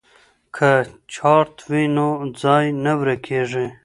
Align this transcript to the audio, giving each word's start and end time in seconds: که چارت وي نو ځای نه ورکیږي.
که 0.55 0.71
چارت 1.13 1.55
وي 1.69 1.85
نو 1.95 2.09
ځای 2.41 2.65
نه 2.83 2.93
ورکیږي. 2.99 3.65